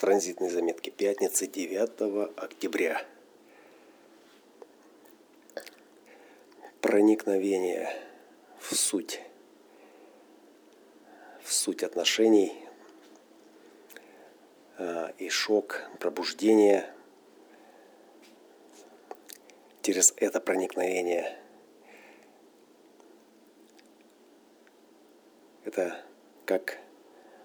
[0.00, 3.04] Транзитные заметки пятницы 9 октября.
[6.80, 7.94] Проникновение
[8.58, 9.20] в суть,
[11.42, 12.54] в суть отношений
[14.78, 16.90] э, и шок, пробуждение
[19.82, 21.38] через это проникновение.
[25.66, 26.02] Это
[26.46, 26.78] как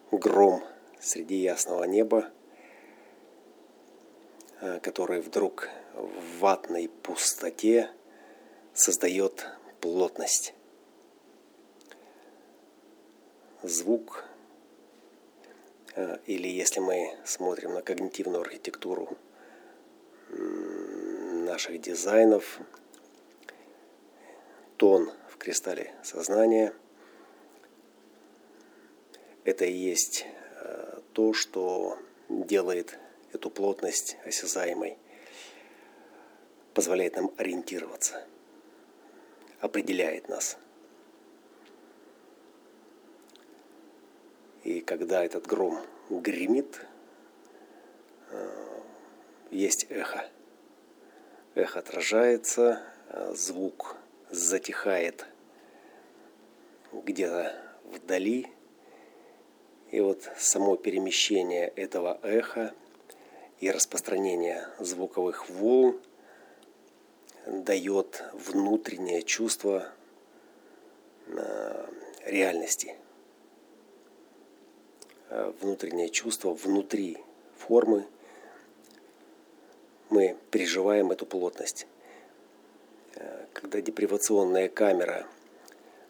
[0.09, 0.63] гром
[1.01, 2.31] среди ясного неба,
[4.81, 7.89] который вдруг в ватной пустоте
[8.73, 9.47] создает
[9.81, 10.53] плотность.
[13.63, 14.25] Звук,
[15.95, 19.17] э, или если мы смотрим на когнитивную архитектуру
[20.29, 22.59] наших дизайнов,
[24.77, 26.73] тон в кристалле сознания–
[29.45, 30.25] это и есть
[30.61, 32.97] э, то, что делает
[33.33, 34.97] эту плотность осязаемой,
[36.73, 38.25] позволяет нам ориентироваться,
[39.59, 40.57] определяет нас.
[44.63, 46.85] И когда этот гром гремит,
[48.31, 48.79] э,
[49.51, 50.27] есть эхо.
[51.53, 53.95] Эхо отражается, э, звук
[54.29, 55.25] затихает
[56.91, 58.47] где-то вдали,
[59.91, 62.73] и вот само перемещение этого эха
[63.65, 65.99] и распространение звуковых волн
[67.47, 69.91] дает внутреннее чувство
[71.25, 71.85] э,
[72.25, 72.95] реальности.
[75.31, 77.17] Э, внутреннее чувство внутри
[77.57, 78.05] формы.
[80.11, 81.87] Мы переживаем эту плотность.
[83.15, 85.25] Э, когда депривационная камера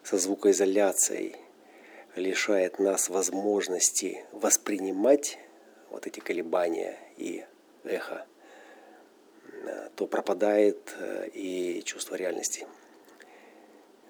[0.03, 1.37] со звукоизоляцией–
[2.17, 5.37] лишает нас возможности воспринимать
[5.89, 7.45] вот эти колебания и
[7.83, 8.25] эхо,
[9.63, 12.67] э, то пропадает э, и чувство реальности.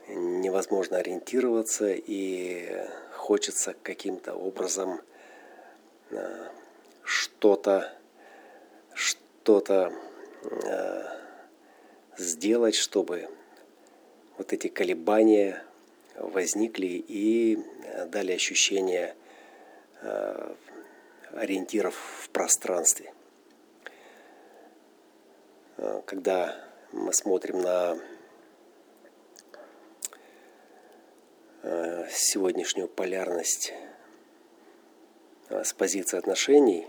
[0.07, 5.01] Невозможно ориентироваться и хочется каким-то образом
[6.11, 6.47] э,
[7.03, 7.91] что-то
[8.93, 9.93] что-то
[12.17, 13.29] сделать, чтобы
[14.37, 15.63] вот эти колебания
[16.15, 17.59] возникли и
[18.07, 19.15] дали ощущение
[21.33, 23.13] ориентиров в пространстве.
[25.77, 26.55] Э, когда
[26.91, 27.97] мы смотрим на
[32.11, 33.73] сегодняшнюю полярность
[35.49, 36.87] с позиции отношений,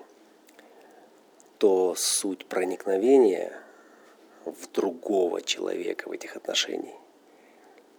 [1.59, 3.53] то суть проникновения
[4.45, 6.97] в другого человека в этих отношениях,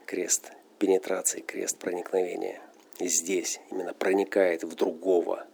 [0.06, 2.62] крест пенетрации, крест проникновения.
[3.00, 5.46] Здесь именно проникает в другого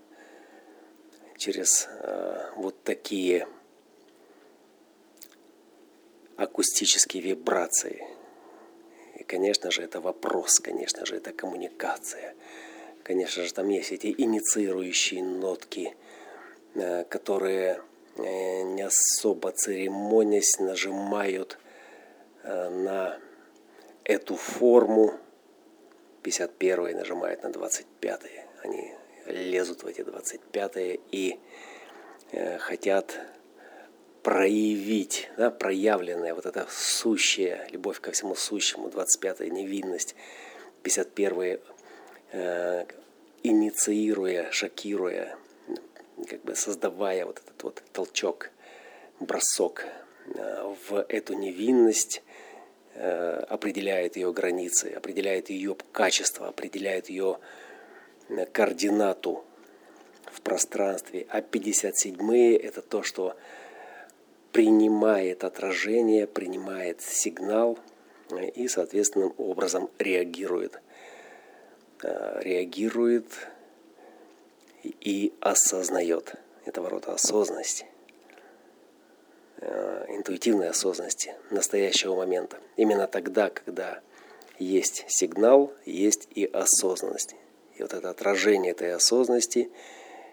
[1.37, 3.47] через э, вот такие
[6.37, 8.03] акустические вибрации.
[9.17, 12.35] И, конечно же, это вопрос, конечно же, это коммуникация.
[13.03, 15.95] Конечно же, там есть эти инициирующие нотки,
[16.75, 17.81] э, которые
[18.15, 21.57] э, не особо церемонясь нажимают
[22.45, 23.17] на
[24.03, 25.13] эту форму
[26.23, 28.21] 51 нажимает на 25
[28.63, 28.93] они
[29.25, 31.39] лезут в эти 25 и
[32.31, 33.19] э, хотят
[34.21, 40.15] проявить, да, проявленная вот эта сущая любовь ко всему сущему, 25-я невинность,
[40.83, 41.59] 51
[42.31, 42.85] э,
[43.43, 45.37] инициируя, шокируя,
[46.29, 48.49] как бы создавая вот этот вот толчок,
[49.19, 49.85] бросок
[50.35, 52.23] э, в эту невинность,
[52.95, 57.62] Э, определяет ее границы, определяет ее качество, определяет ее э,
[58.51, 59.43] координату
[60.25, 61.25] в пространстве.
[61.29, 63.35] А 57-е это то, что
[64.51, 67.77] принимает отражение, принимает сигнал
[68.29, 70.79] э, и соответственным образом реагирует.
[72.01, 73.27] Реагирует
[74.83, 76.35] и осознает.
[76.65, 77.85] Это ворота осознанности.
[79.65, 82.57] Э, интуитивной осознанности настоящего момента.
[82.75, 84.01] Именно тогда, когда
[84.59, 87.35] есть сигнал, есть и осознанность.
[87.77, 89.69] И вот это отражение этой осознанности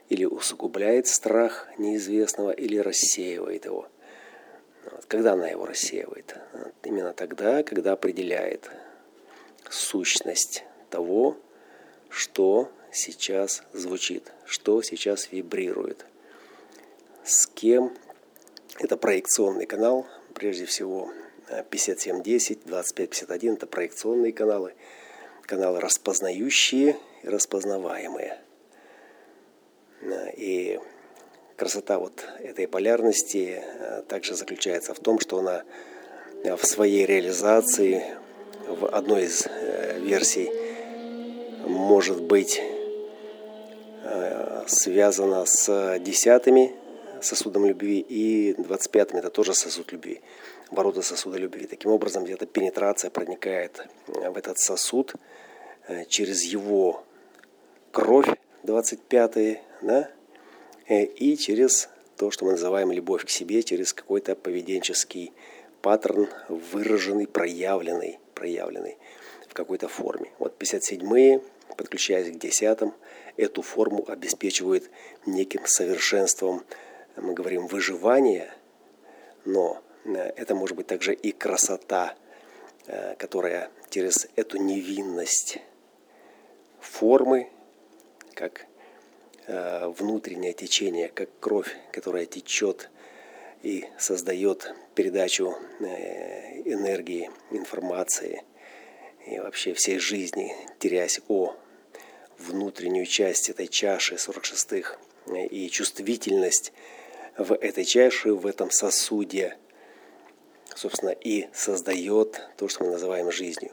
[0.09, 3.89] или усугубляет страх неизвестного, или рассеивает его.
[4.85, 5.05] Вот.
[5.07, 6.37] Когда она его рассеивает?
[6.53, 6.75] Вот.
[6.85, 8.71] Именно тогда, когда определяет
[9.69, 11.37] сущность того,
[12.09, 16.05] что сейчас звучит, что сейчас вибрирует,
[17.25, 17.97] с кем
[18.81, 21.13] это проекционный канал, прежде всего
[21.71, 24.75] 5710, 2551– это проекционные каналы,
[25.43, 28.39] каналы распознающие распознаваемые.
[30.37, 30.81] И
[31.57, 35.63] красота вот этой полярности э, также заключается в том, что она
[36.43, 38.17] э, в своей реализации
[38.67, 39.47] в одной из
[39.99, 40.51] версий
[41.67, 42.63] может быть
[44.67, 46.75] связана с десятыми
[47.21, 50.21] сосудом любви и двадцать пятым это тоже сосуд любви,
[50.71, 51.67] ворота сосуда любви.
[51.67, 55.15] Таким образом, где-то пенетрация проникает в этот сосуд
[56.09, 57.05] через его
[57.93, 58.29] кровь,
[58.65, 60.11] 25 да,
[60.91, 65.33] Э, и через то, что мы называем любовь к себе, через какой-то поведенческий
[65.83, 68.99] паттерн, выраженный, проявленный, проявленный
[69.49, 70.33] в какой-то форме.
[70.41, 71.43] Вот 57-е,
[71.77, 72.93] подключаясь к десятым,
[73.37, 74.91] эту форму обеспечивают
[75.27, 76.65] неким совершенством,
[77.17, 78.53] мы говорим, выживания,
[79.45, 82.17] но э, это может быть также и красота,
[82.89, 85.59] э, которая через эту невинность
[86.81, 87.49] формы,
[88.41, 88.67] как
[89.53, 92.89] Э, внутреннее течение, как кровь, которая течет
[93.65, 98.45] и создает передачу э, энергии, информации
[99.27, 101.57] и вообще всей жизни, теряясь о
[102.39, 106.73] внутреннюю часть этой чаши 46-х э, и чувствительность
[107.37, 109.57] в этой чаше, в этом сосуде,
[110.77, 113.73] собственно, и создает то, что мы называем жизнью.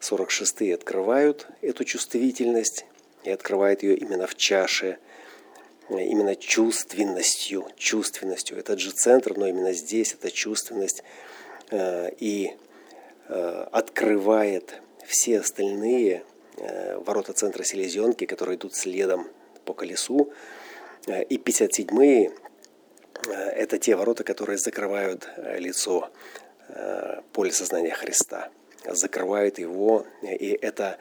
[0.00, 2.86] 46-е открывают эту чувствительность
[3.24, 4.98] и открывают ее именно в чаше–
[6.00, 8.58] именно чувственностью, чувственностью.
[8.58, 11.02] Этот же центр, но именно здесь эта чувственность
[11.70, 12.52] э, и
[13.28, 16.24] э, открывает все остальные
[16.56, 19.28] э, ворота центра селезенки, которые идут следом
[19.64, 20.32] по колесу.
[21.06, 22.32] И 57-е–
[23.28, 25.28] это те ворота, которые закрывают
[25.58, 26.10] лицо,
[27.32, 28.50] поле сознания Христа.
[28.86, 30.98] Закрывают его, и это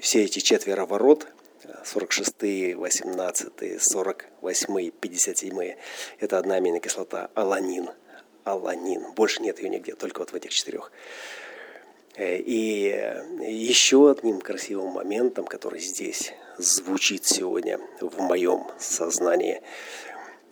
[0.00, 1.28] все эти четверо ворот–
[1.84, 5.74] 46, 18, 48, 57.
[6.20, 7.90] Это одна аминокислота аланин.
[8.44, 9.12] Аланин.
[9.12, 10.92] Больше нет ее нигде, только вот в этих четырех.
[12.18, 12.94] И
[13.40, 19.60] еще одним красивым моментом, который здесь звучит сегодня в моем сознании,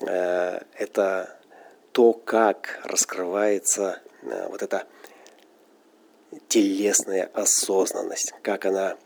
[0.00, 1.38] э, это
[1.92, 4.86] то, как раскрывается э, вот эта
[6.48, 8.96] телесная осознанность, как она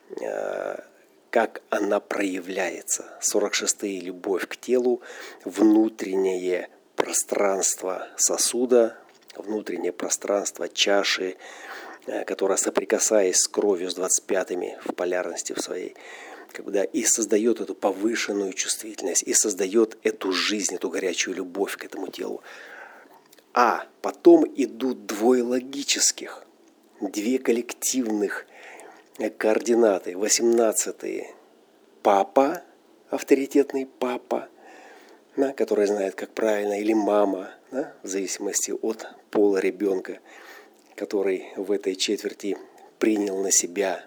[1.37, 3.05] как она проявляется.
[3.21, 5.03] 46-е– любовь к телу,
[5.45, 8.97] внутреннее пространство сосуда,
[9.37, 11.37] внутреннее пространство чаши,
[12.07, 15.95] э, которая, соприкасаясь с кровью, с 25-ми в полярности в своей,
[16.53, 22.09] когда и создает эту повышенную чувствительность, и создает эту жизнь, эту горячую любовь к этому
[22.09, 22.43] телу.
[23.53, 26.45] А потом идут двое логических,
[27.01, 28.47] две коллективных
[29.39, 30.17] координаты.
[30.17, 31.25] 18
[32.03, 32.63] папа,
[33.11, 34.49] авторитетный папа,
[35.37, 40.21] да, который знает, как правильно, или мама, да, в зависимости от пола ребенка,
[40.95, 42.57] который в этой четверти
[42.99, 44.05] принял на себя.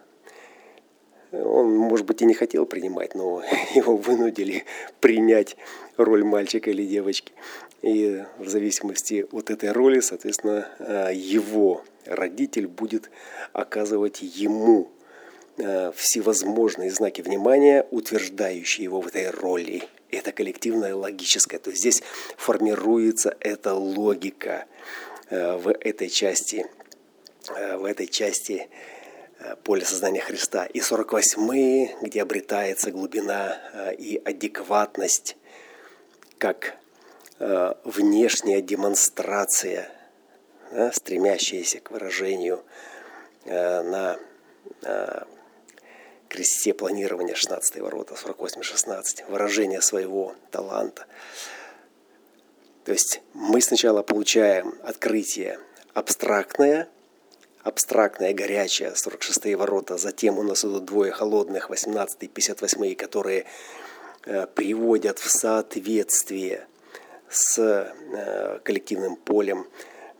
[1.31, 3.44] Он, может быть, и не хотел принимать, но
[3.75, 4.65] его вынудили
[5.00, 5.56] принять
[5.97, 7.33] роль мальчика или девочки.
[7.81, 10.68] И в зависимости от этой роли, соответственно,
[11.13, 13.09] его родитель будет
[13.53, 14.91] оказывать ему
[15.61, 19.83] Э, всевозможные знаки внимания, утверждающие его в этой роли.
[20.09, 21.59] Это коллективное логическое.
[21.59, 22.01] То есть здесь
[22.37, 24.66] формируется эта логика
[25.30, 26.66] э, в этой части,
[27.54, 28.69] э, в этой части
[29.63, 30.66] поля сознания Христа.
[30.66, 33.57] И 48-е, где обретается глубина
[33.97, 35.37] и адекватность,
[36.37, 36.75] как
[37.85, 39.89] внешняя демонстрация,
[40.94, 42.64] стремящаяся к выражению
[43.45, 44.19] на
[46.30, 51.06] кресте планирования 16 ворота, 48-16, выражение своего таланта.
[52.85, 55.59] То есть мы сначала получаем открытие
[55.94, 56.88] абстрактное,
[57.64, 63.45] абстрактное, горячее, 46 ворота, затем у нас идут двое холодных, 18 и 58, которые
[64.26, 66.68] э, приводят в соответствие
[67.30, 69.68] с э, коллективным полем,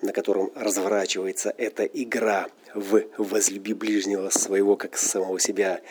[0.02, 5.82] на котором разворачивается эта игра в «возлюби ближнего своего, как самого себя»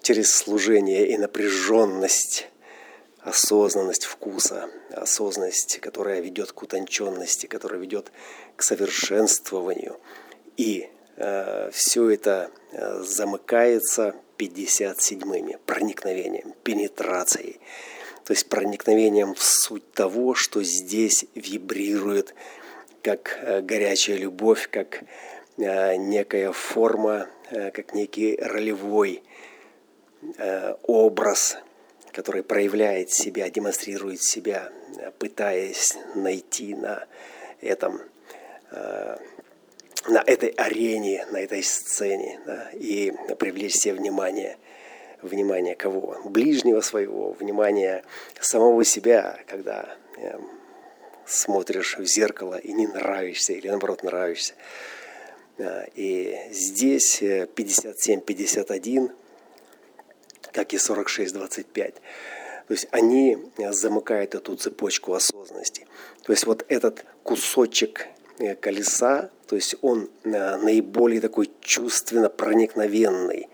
[0.00, 2.48] через служение и напряженность,
[3.20, 8.10] осознанность вкуса, осознанность, которая ведет к утонченности, которая ведет
[8.56, 10.00] к совершенствованию.
[10.56, 17.60] И э, все это э, замыкается 57-ми проникновением, пенетрацией.
[18.24, 22.34] То есть проникновением в суть того, что здесь вибрирует
[23.02, 25.02] как э, горячая любовь, как
[25.58, 29.22] э, некая форма, э, как некий ролевой
[30.82, 31.56] образ
[32.12, 34.70] который проявляет себя, демонстрирует себя,
[35.18, 37.06] пытаясь найти на
[37.62, 38.02] этом,
[38.70, 44.58] на этой арене, на этой сцене да, и привлечь себе внимание,
[45.22, 46.16] внимание кого?
[46.24, 48.04] Ближнего своего, внимание
[48.40, 50.38] самого себя, когда э,
[51.30, 54.54] смотришь в зеркало и не нравишься, или наоборот нравишься.
[55.94, 59.10] И здесь 57-51, э,
[60.52, 61.94] как и 46-25.
[61.94, 63.38] То есть они
[63.70, 65.86] замыкают эту цепочку осознанности.
[66.22, 68.06] То есть вот этот кусочек
[68.38, 73.48] э, колеса, то есть он э, наиболее такой чувственно проникновенный.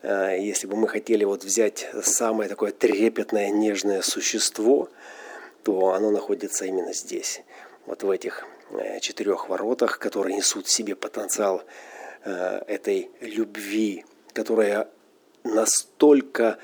[0.00, 4.88] Если бы мы хотели вот взять самое такое трепетное, нежное существо,
[5.68, 7.42] то оно находится именно здесь,
[7.86, 11.62] вот в этих Э, четырех воротах, которые несут в себе потенциал
[12.24, 14.88] э, этой любви, которая
[15.42, 16.58] настолько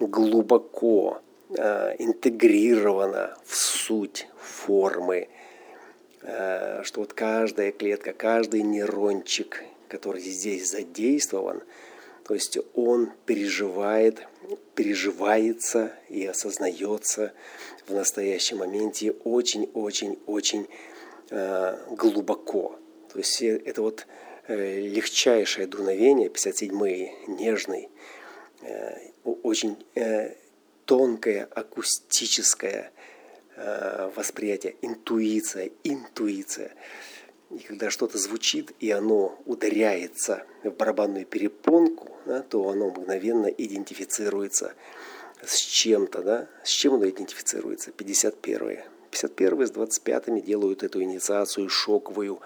[0.00, 1.20] глубоко
[1.50, 5.28] э, интегрирована в суть формы,
[6.22, 11.62] что вот каждая клетка, каждый нейрончик, который здесь задействован,
[12.24, 14.26] то есть он переживает,
[14.74, 17.32] переживается и осознается
[17.86, 20.68] в настоящем моменте очень-очень-очень
[21.30, 22.78] Э, глубоко.
[23.12, 24.06] То есть э, это вот
[24.46, 27.88] э, легчайшее дуновение, 57-й, нежный,
[29.24, 29.76] очень
[30.86, 32.92] тонкое акустическое
[34.16, 36.72] восприятие, интуиция, интуиция.
[37.54, 44.74] И когда что-то звучит, и оно ударяется в барабанную перепонку, да, то оно мгновенно идентифицируется
[45.42, 46.22] с чем-то.
[46.22, 46.48] Да?
[46.64, 47.92] С чем оно идентифицируется?
[47.92, 52.40] 51 51 с 25 делают эту инициацию шоковую,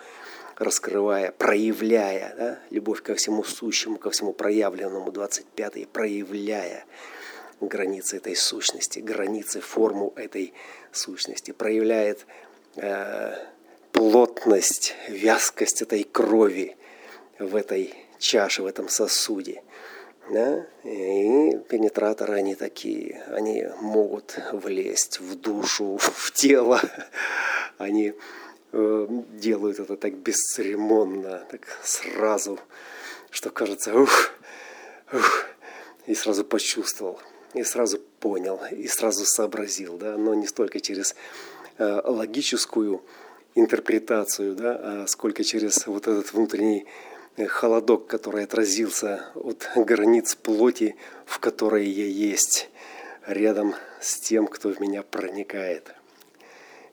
[0.57, 6.85] раскрывая, проявляя да, любовь ко всему сущему, ко всему проявленному, 25-й, проявляя
[7.61, 10.53] границы этой сущности, границы, форму этой
[10.93, 12.27] сущности, проявляет
[12.77, 13.35] э,
[13.99, 16.77] плотность, вязкость этой крови
[17.41, 19.65] в этой чаше, в этом сосуде.
[20.31, 20.69] Да?
[20.85, 26.81] И пенетраторы они такие, они могут влезть в душу, в тело.
[27.79, 28.15] Они
[28.73, 32.61] э, делают это так бесцеремонно, так сразу,
[33.31, 34.31] что кажется, ух,
[35.13, 35.47] ух,
[36.07, 37.21] и сразу почувствовал,
[37.55, 41.17] и сразу понял, и сразу сообразил, да, но не столько через
[41.79, 43.03] э, логическую
[43.59, 46.87] интерпретацию, да, а сколько через вот этот внутренний
[47.47, 52.71] холодок, который отразился от границ плоти, в которой я есть,
[53.27, 55.95] рядом с тем, кто в меня проникает.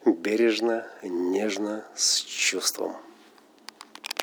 [0.06, 2.96] Бережно, нежно, с чувством.